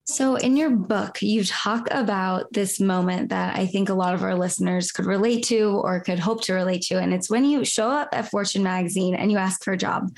[0.06, 4.24] So, in your book, you talk about this moment that I think a lot of
[4.24, 6.98] our listeners could relate to or could hope to relate to.
[6.98, 10.10] And it's when you show up at Fortune magazine and you ask for a job.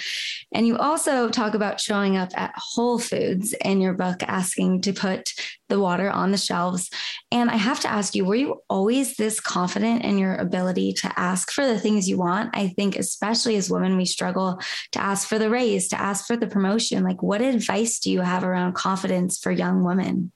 [0.53, 4.93] And you also talk about showing up at Whole Foods in your book, asking to
[4.93, 5.33] put
[5.71, 6.91] the water on the shelves.
[7.31, 11.19] And I have to ask you, were you always this confident in your ability to
[11.19, 12.51] ask for the things you want?
[12.53, 14.59] I think, especially as women, we struggle
[14.91, 17.03] to ask for the raise, to ask for the promotion.
[17.03, 20.31] Like, what advice do you have around confidence for young women?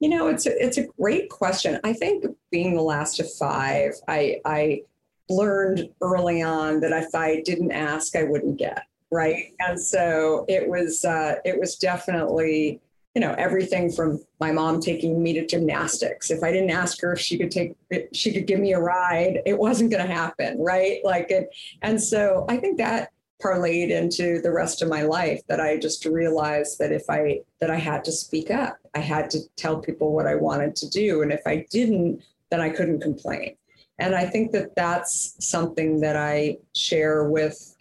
[0.00, 1.78] You know, it's a, it's a great question.
[1.84, 4.82] I think being the last of five, I, I
[5.28, 9.52] learned early on that if I didn't ask, I wouldn't get right.
[9.60, 12.80] And so it was uh, it was definitely
[13.16, 16.30] you know everything from my mom taking me to gymnastics.
[16.30, 17.72] If i didn't ask her if she could take
[18.12, 21.00] she could give me a ride it wasn't going to happen right?
[21.02, 21.48] Like it
[21.80, 23.10] and so i think that
[23.42, 27.70] parlayed into the rest of my life that i just realized that if i that
[27.70, 31.22] i had to speak up i had to tell people what i wanted to do
[31.22, 33.56] and if i didn't then i couldn't complain.
[33.98, 37.75] And i think that that's something that i share with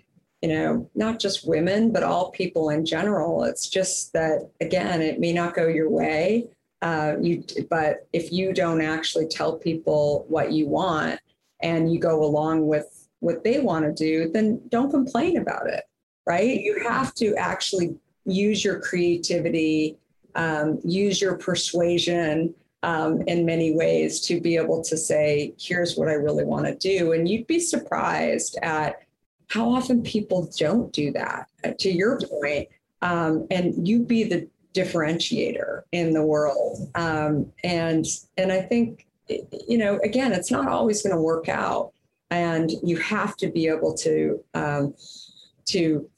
[0.45, 3.45] you know, not just women, but all people in general.
[3.45, 6.47] It's just that, again, it may not go your way.
[6.84, 11.19] Uh, you, but if you don't actually tell people what you want
[11.63, 15.86] and you go along with what they want to do, then don't complain about it,
[16.27, 16.62] right?
[16.62, 19.97] You have to actually use your creativity,
[20.36, 22.53] um, use your persuasion
[22.84, 26.75] um, in many ways to be able to say, here's what I really want to
[26.75, 27.13] do.
[27.13, 29.05] And you'd be surprised at
[29.47, 32.67] how often people don't do that uh, to your point
[33.01, 36.89] um, and you be the differentiator in the world.
[36.95, 38.05] Um, and
[38.38, 39.08] and i think
[39.67, 41.93] you know again it's not always going to work out
[42.29, 44.93] and you have to be able to um,
[45.65, 46.10] to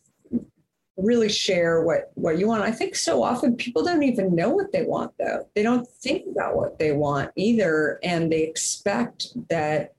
[0.98, 2.64] really share what what you want.
[2.64, 5.48] I think so often people don't even know what they want though.
[5.56, 9.94] They don't think about what they want either and they expect that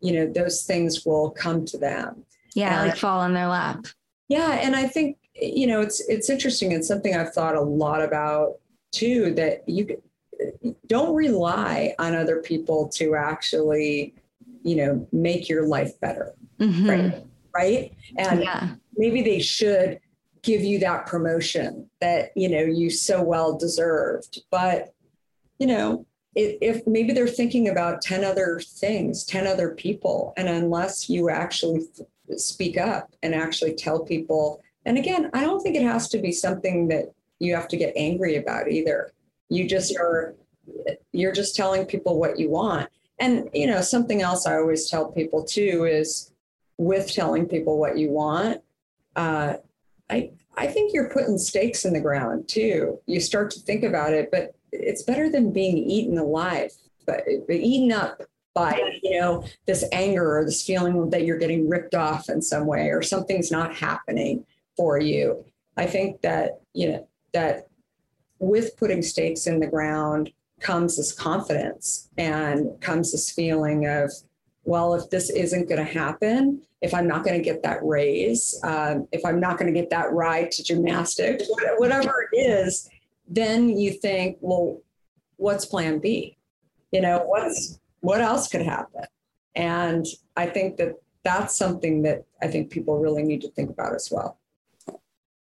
[0.00, 3.86] you know those things will come to them yeah, like fall in their lap.
[4.28, 6.72] Yeah, and I think you know it's it's interesting.
[6.72, 8.54] It's something I've thought a lot about
[8.92, 9.34] too.
[9.34, 10.00] That you
[10.86, 14.14] don't rely on other people to actually,
[14.62, 16.34] you know, make your life better.
[16.60, 16.88] Mm-hmm.
[16.88, 17.24] Right.
[17.54, 17.94] Right.
[18.16, 18.74] And yeah.
[18.96, 19.98] maybe they should
[20.42, 24.94] give you that promotion that you know you so well deserved but
[25.58, 31.10] you know if maybe they're thinking about 10 other things 10 other people and unless
[31.10, 31.82] you actually
[32.36, 34.62] speak up and actually tell people.
[34.84, 37.06] And again, I don't think it has to be something that
[37.38, 39.12] you have to get angry about either.
[39.48, 40.34] You just are,
[41.12, 42.88] you're just telling people what you want.
[43.18, 46.32] And, you know, something else I always tell people too is
[46.76, 48.60] with telling people what you want,
[49.16, 49.54] uh,
[50.08, 53.00] I, I think you're putting stakes in the ground too.
[53.06, 56.72] You start to think about it, but it's better than being eaten alive,
[57.06, 58.22] but eaten up
[58.54, 62.66] by you know this anger or this feeling that you're getting ripped off in some
[62.66, 64.44] way or something's not happening
[64.76, 65.44] for you.
[65.76, 67.68] I think that you know that
[68.38, 70.30] with putting stakes in the ground
[70.60, 74.12] comes this confidence and comes this feeling of
[74.64, 78.58] well if this isn't going to happen if i'm not going to get that raise
[78.64, 81.44] um, if i'm not going to get that ride to gymnastics
[81.76, 82.90] whatever it is
[83.28, 84.80] then you think well
[85.38, 86.36] what's plan b?
[86.92, 87.78] You know what's
[88.08, 89.04] what else could happen?
[89.54, 90.94] And I think that
[91.24, 94.37] that's something that I think people really need to think about as well.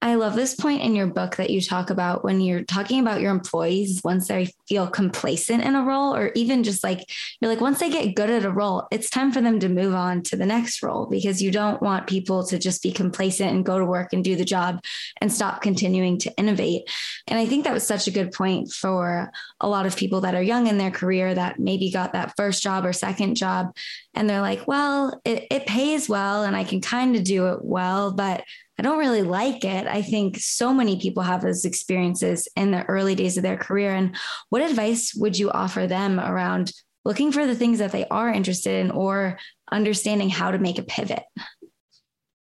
[0.06, 3.22] I love this point in your book that you talk about when you're talking about
[3.22, 7.10] your employees once they feel complacent in a role, or even just like
[7.42, 9.96] you're like, once they get good at a role, it's time for them to move
[9.96, 13.66] on to the next role because you don't want people to just be complacent and
[13.66, 14.80] go to work and do the job
[15.22, 16.88] and stop continuing to innovate.
[17.28, 20.36] And I think that was such a good point for a lot of people that
[20.36, 23.76] are young in their career that maybe got that first job or second job.
[24.14, 27.66] And they're like, well, it, it pays well and I can kind of do it
[27.66, 28.44] well, but
[28.78, 29.88] I don't really like it.
[29.88, 33.94] I think so many people have those experiences in the early days of their career.
[33.94, 34.16] And
[34.50, 36.74] what advice would you offer them around
[37.06, 39.38] looking for the things that they are interested in or
[39.72, 41.24] understanding how to make a pivot?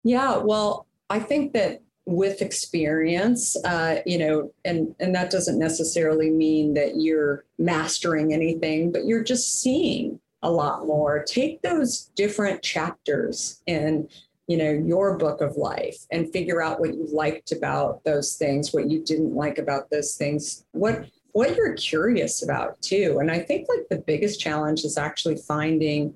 [0.03, 6.29] Yeah, well, I think that with experience, uh, you know, and and that doesn't necessarily
[6.29, 11.23] mean that you're mastering anything, but you're just seeing a lot more.
[11.23, 14.09] Take those different chapters in,
[14.51, 18.73] you know, your book of life and figure out what you liked about those things,
[18.73, 23.19] what you didn't like about those things, what what you're curious about too.
[23.21, 26.13] And I think like the biggest challenge is actually finding,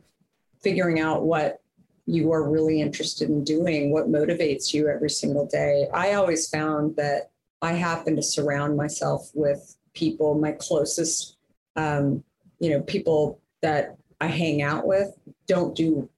[0.62, 1.62] figuring out what
[2.08, 5.88] you are really interested in doing, what motivates you every single day.
[5.94, 7.32] I always found that
[7.62, 11.38] I happen to surround myself with people, my closest,
[11.78, 12.22] um,
[12.60, 15.18] you know, people that I hang out with
[15.48, 16.10] don't do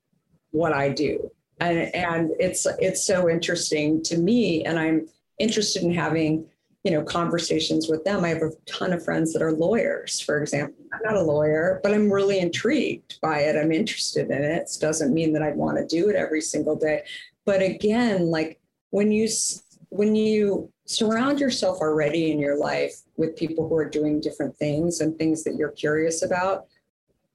[0.50, 1.30] what I do.
[1.60, 5.08] And, and it's it's so interesting to me and I'm
[5.40, 6.46] interested in having
[6.84, 8.24] you know conversations with them.
[8.24, 10.76] I have a ton of friends that are lawyers for example.
[10.94, 13.56] I'm not a lawyer but i'm really intrigued by it.
[13.56, 14.70] I'm interested in it.
[14.74, 17.04] It doesn't mean that i'd want to do it every single day.
[17.46, 18.60] But again like
[18.92, 19.28] when you
[19.90, 25.02] when you surround yourself already in your life with people who are doing different things
[25.02, 26.68] and things that you're curious about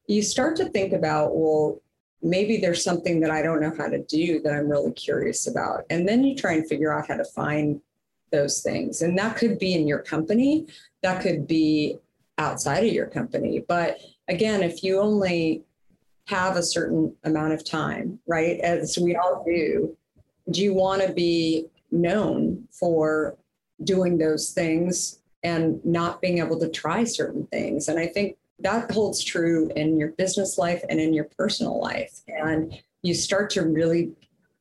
[0.06, 1.80] you start to think about well
[2.22, 5.84] maybe there's something that i don't know how to do that i'm really curious about
[5.90, 7.80] and then you try and figure out how to find
[8.32, 9.02] those things.
[9.02, 10.66] And that could be in your company,
[11.02, 11.98] that could be
[12.38, 13.64] outside of your company.
[13.68, 15.62] But again, if you only
[16.26, 19.96] have a certain amount of time, right, as we all do,
[20.50, 23.36] do you want to be known for
[23.84, 27.88] doing those things and not being able to try certain things?
[27.88, 32.20] And I think that holds true in your business life and in your personal life.
[32.28, 34.12] And you start to really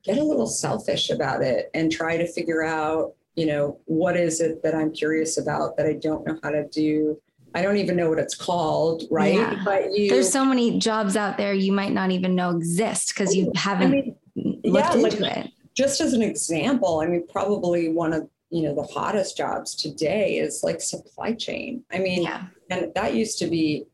[0.03, 4.41] get a little selfish about it and try to figure out you know, what is
[4.41, 7.19] it that I'm curious about that I don't know how to do?
[7.53, 9.35] I don't even know what it's called, right?
[9.35, 9.61] Yeah.
[9.63, 13.35] But you, there's so many jobs out there you might not even know exist because
[13.35, 14.15] you oh, haven't I mean,
[14.63, 15.51] looked yeah, into like, it.
[15.73, 20.37] Just as an example, I mean, probably one of you know the hottest jobs today
[20.37, 21.83] is like supply chain.
[21.91, 22.47] I mean, yeah.
[22.69, 23.85] and that used to be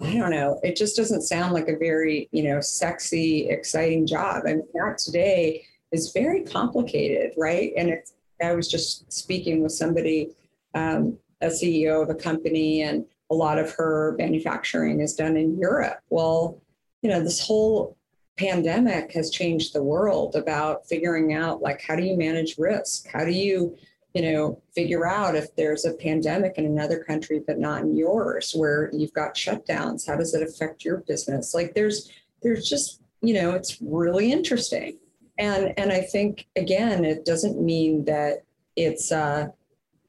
[0.00, 0.60] I don't know.
[0.62, 4.42] It just doesn't sound like a very, you know, sexy, exciting job.
[4.46, 7.72] I mean, that today is very complicated, right?
[7.76, 10.34] And it's I was just speaking with somebody,
[10.74, 15.58] um, a CEO of a company, and a lot of her manufacturing is done in
[15.58, 16.00] Europe.
[16.10, 16.60] Well,
[17.02, 17.96] you know, this whole
[18.36, 23.08] pandemic has changed the world about figuring out like how do you manage risk?
[23.08, 23.76] How do you,
[24.16, 28.52] you know, figure out if there's a pandemic in another country but not in yours,
[28.54, 30.06] where you've got shutdowns?
[30.06, 31.54] How does it affect your business?
[31.54, 32.10] Like there's
[32.42, 34.98] there's just, you know, it's really interesting
[35.38, 38.42] and and I think again, it doesn't mean that
[38.74, 39.12] it's.
[39.12, 39.48] Uh,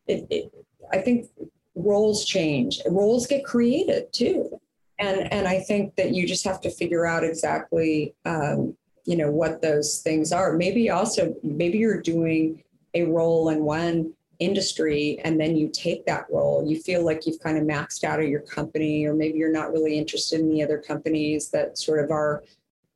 [0.07, 0.51] it, it,
[0.91, 1.27] I think
[1.75, 2.81] roles change.
[2.87, 4.59] Roles get created too,
[4.99, 9.31] and and I think that you just have to figure out exactly, um, you know,
[9.31, 10.53] what those things are.
[10.53, 12.63] Maybe also maybe you're doing
[13.01, 17.39] a role in one industry and then you take that role you feel like you've
[17.39, 20.61] kind of maxed out of your company or maybe you're not really interested in the
[20.61, 22.43] other companies that sort of are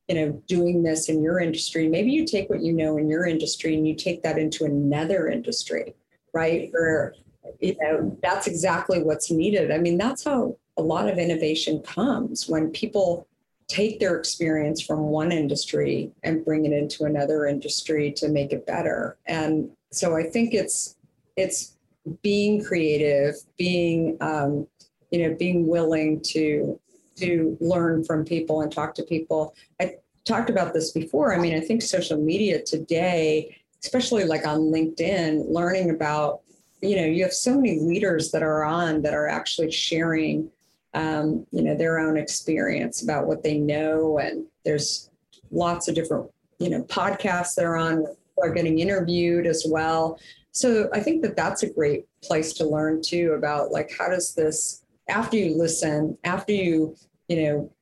[0.08, 1.88] you know doing this in your industry.
[1.88, 5.28] Maybe you take what you know in your industry and you take that into another
[5.28, 5.94] industry
[6.32, 6.70] right?
[6.74, 7.14] Or
[7.60, 9.70] you know that's exactly what's needed.
[9.70, 13.26] I mean that's how a lot of innovation comes when people
[13.68, 18.66] take their experience from one industry and bring it into another industry to make it
[18.66, 19.16] better.
[19.26, 20.96] And so i think it's
[21.36, 21.76] it's
[22.22, 24.66] being creative being um,
[25.10, 26.80] you know being willing to
[27.16, 29.54] to learn from people and talk to people.
[29.80, 31.34] I talked about this before.
[31.34, 36.40] I mean, I think social media today, especially like on LinkedIn, learning about,
[36.80, 40.50] you know, you have so many leaders that are on that are actually sharing,
[40.94, 44.18] um, you know, their own experience about what they know.
[44.18, 45.10] And there's
[45.50, 48.06] lots of different, you know, podcasts that are on,
[48.42, 50.18] are getting interviewed as well.
[50.50, 54.34] So I think that that's a great place to learn too about like, how does
[54.34, 56.94] this, after you listen, after you,
[57.28, 57.72] you know,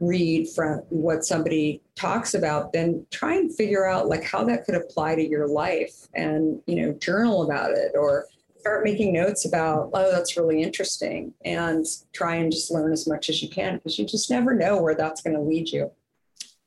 [0.00, 4.74] read from what somebody talks about then try and figure out like how that could
[4.74, 8.24] apply to your life and you know journal about it or
[8.58, 13.28] start making notes about oh that's really interesting and try and just learn as much
[13.28, 15.90] as you can because you just never know where that's going to lead you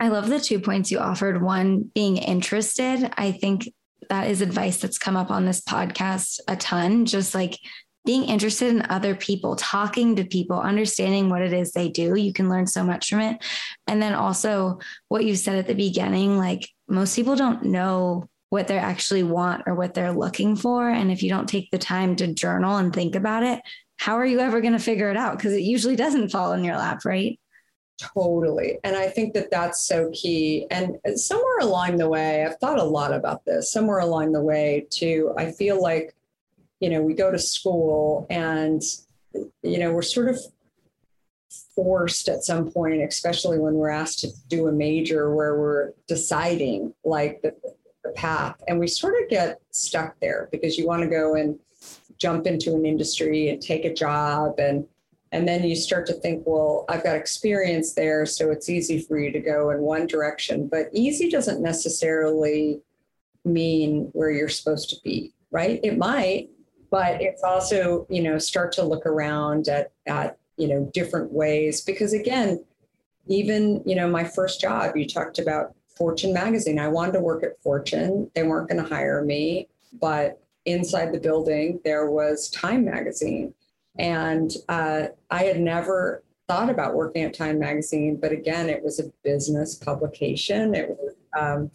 [0.03, 3.69] i love the two points you offered one being interested i think
[4.09, 7.57] that is advice that's come up on this podcast a ton just like
[8.05, 12.33] being interested in other people, talking to people, understanding what it is they do, you
[12.33, 13.43] can learn so much from it.
[13.87, 18.67] And then also what you said at the beginning, like most people don't know what
[18.67, 20.89] they actually want or what they're looking for.
[20.89, 23.61] And if you don't take the time to journal and think about it,
[23.97, 25.37] how are you ever going to figure it out?
[25.37, 27.39] Because it usually doesn't fall in your lap, right?
[28.13, 28.79] Totally.
[28.83, 30.67] And I think that that's so key.
[30.69, 33.71] And somewhere along the way, I've thought a lot about this.
[33.71, 36.13] Somewhere along the way, too, I feel like,
[36.79, 38.81] you know, we go to school and,
[39.61, 40.39] you know, we're sort of
[41.75, 46.93] forced at some point, especially when we're asked to do a major where we're deciding
[47.05, 47.55] like the,
[48.03, 48.61] the path.
[48.67, 51.57] And we sort of get stuck there because you want to go and
[52.17, 54.85] jump into an industry and take a job and
[55.33, 59.19] and then you start to think well i've got experience there so it's easy for
[59.19, 60.67] you to go in one direction.
[60.67, 62.81] But easy doesn't necessarily
[63.43, 65.79] mean where you're supposed to be right?
[65.83, 66.49] It might
[66.89, 71.81] but it's also you know start to look around at at you know different ways.
[71.81, 72.63] Because again
[73.27, 76.79] even you know my first job you talked about fortune magazine.
[76.79, 78.31] I wanted to work at fortune.
[78.35, 79.67] They weren't going to hire me
[79.99, 83.53] but inside the building there was time magazine
[83.99, 88.99] and uh, i had never thought about working at time magazine but again it was
[88.99, 91.71] a business publication it was um,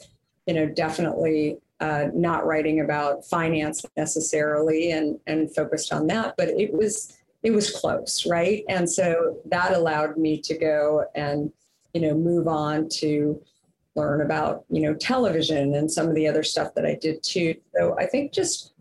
[0.46, 6.48] you know definitely uh, not writing about finance necessarily and and focused on that but
[6.48, 8.64] it was it was close, right?
[8.68, 11.52] And so that allowed me to go and,
[11.94, 13.40] you know, move on to
[13.94, 17.54] learn about, you know, television and some of the other stuff that I did too.
[17.76, 18.72] So I think just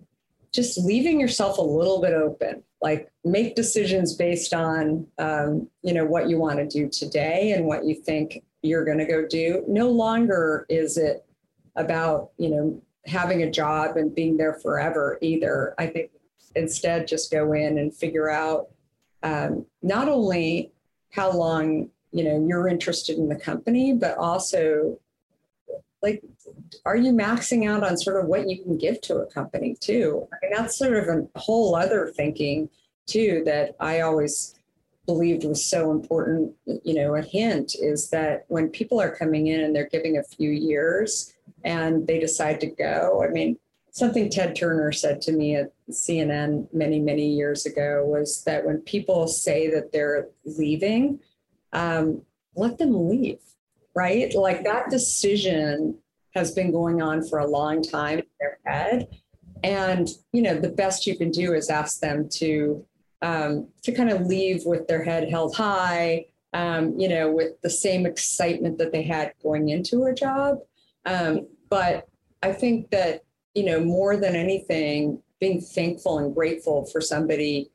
[0.57, 6.03] just leaving yourself a little bit open, like make decisions based on, um, you know,
[6.03, 9.63] what you want to do today and what you think you're going to go do.
[9.67, 11.23] No longer is it
[11.75, 15.75] about, you know, having a job and being there forever either.
[15.77, 16.09] I think
[16.55, 18.69] instead just go in and figure out
[19.21, 20.71] um, not only
[21.11, 24.97] how long you know you're interested in the company but also
[26.03, 26.21] like
[26.85, 30.27] are you maxing out on sort of what you can give to a company too?
[30.31, 32.69] I mean, that's sort of a whole other thinking
[33.07, 34.59] too that i always
[35.05, 39.61] believed was so important you know a hint is that when people are coming in
[39.61, 41.33] and they're giving a few years
[41.63, 43.57] and they decide to go i mean
[43.89, 48.77] something Ted Turner said to me at CNN many, many years ago was that when
[48.81, 51.19] people say that they're leaving,
[51.73, 52.21] um,
[52.53, 53.39] let them leave,
[53.97, 54.33] right?
[54.35, 55.97] Like that decision
[56.35, 59.07] has been going on for a long time in their head.
[59.63, 62.85] And, you know, the best you can do is ask them to,
[63.23, 67.69] um, to kind of leave with their head held high, um, you know, with the
[67.71, 70.59] same excitement that they had going into a job.
[71.07, 72.07] Um, but
[72.43, 73.23] I think that
[73.57, 77.71] you know, more than anything, being thankful and grateful for somebody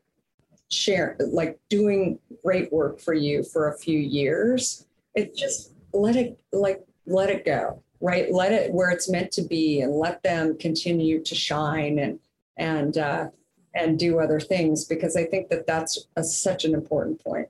[0.70, 4.86] share like doing great work for you for a few years.
[5.16, 8.32] It just let it like let it go, right?
[8.32, 12.18] Let it where it's meant to be and let them continue to shine and
[12.56, 13.28] and uh,
[13.74, 17.48] and do other things because I think that that's a, such an important point.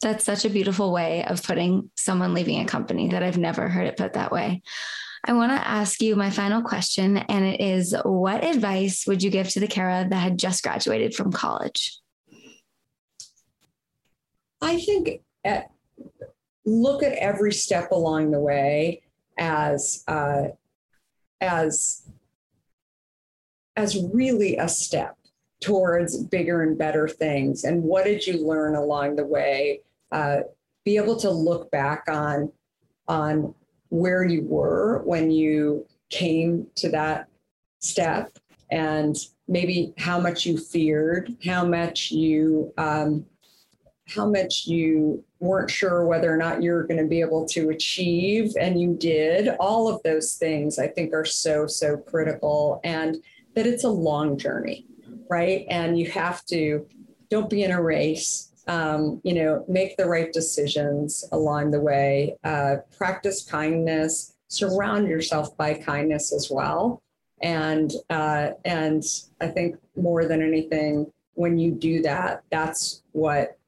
[0.00, 3.86] That's such a beautiful way of putting someone leaving a company that I've never heard
[3.86, 4.62] it put that way.
[5.24, 9.30] I want to ask you my final question, and it is what advice would you
[9.30, 11.98] give to the Kara that had just graduated from college?
[14.62, 15.70] I think at,
[16.64, 19.02] look at every step along the way
[19.38, 20.48] as uh,
[21.40, 22.02] as
[23.76, 25.16] as really a step
[25.60, 27.64] towards bigger and better things.
[27.64, 29.80] And what did you learn along the way?
[30.10, 30.40] Uh,
[30.84, 32.52] be able to look back on
[33.08, 33.54] on
[33.88, 37.28] where you were when you came to that
[37.80, 38.38] step
[38.70, 39.16] and
[39.48, 43.26] maybe how much you feared, how much you um,
[44.08, 48.52] how much you weren't sure whether or not you're going to be able to achieve
[48.60, 53.16] and you did all of those things i think are so so critical and
[53.54, 54.86] that it's a long journey
[55.28, 56.86] right and you have to
[57.30, 62.36] don't be in a race um, you know, make the right decisions along the way,
[62.44, 67.02] uh, practice kindness, surround yourself by kindness as well.
[67.42, 69.02] And, uh, and
[69.40, 73.58] I think more than anything, when you do that, that's what,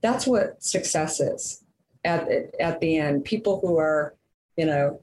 [0.00, 1.64] that's what success is
[2.04, 2.28] at,
[2.60, 3.24] at the end.
[3.24, 4.14] People who are,
[4.56, 5.00] you know,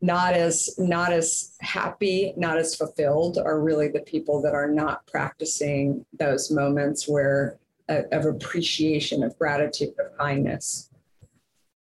[0.00, 5.06] not as not as happy not as fulfilled are really the people that are not
[5.06, 7.56] practicing those moments where
[7.88, 10.90] uh, of appreciation, of gratitude, of kindness.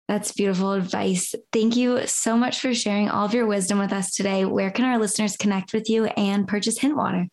[0.09, 1.34] That's beautiful advice.
[1.53, 4.44] Thank you so much for sharing all of your wisdom with us today.
[4.44, 7.28] Where can our listeners connect with you and purchase Hint Water?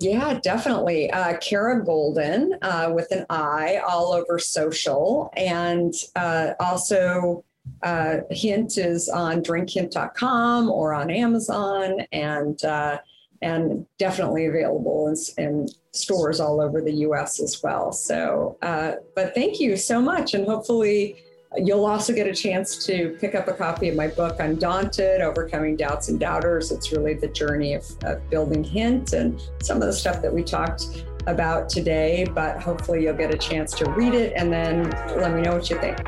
[0.00, 1.10] Yeah, definitely.
[1.10, 5.30] Uh, Kara Goldin uh, with an I all over social.
[5.36, 7.44] And uh, also,
[7.82, 12.98] uh, Hint is on drinkhint.com or on Amazon, and uh,
[13.42, 17.40] and definitely available in, in, stores all over the U.S.
[17.40, 17.90] as well.
[17.90, 21.22] So, uh, but thank you so much, and hopefully.
[21.56, 25.76] You'll also get a chance to pick up a copy of my book, Undaunted Overcoming
[25.76, 26.70] Doubts and Doubters.
[26.70, 30.44] It's really the journey of, of building Hint and some of the stuff that we
[30.44, 35.34] talked about today, but hopefully you'll get a chance to read it and then let
[35.34, 35.98] me know what you think.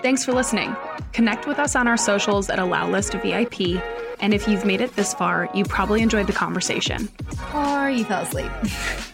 [0.00, 0.76] Thanks for listening.
[1.12, 3.82] Connect with us on our socials at Allow List VIP.
[4.20, 7.08] And if you've made it this far, you probably enjoyed the conversation.
[7.52, 8.50] Or you fell asleep.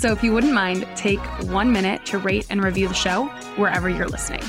[0.00, 1.20] so if you wouldn't mind, take
[1.50, 3.26] one minute to rate and review the show
[3.56, 4.42] wherever you're listening.